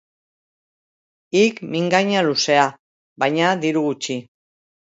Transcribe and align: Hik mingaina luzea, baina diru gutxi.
Hik 1.41 1.61
mingaina 1.77 2.25
luzea, 2.31 2.65
baina 3.25 3.55
diru 3.67 3.89
gutxi. 3.91 4.21